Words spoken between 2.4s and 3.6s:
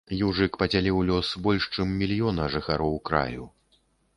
жыхароў краю.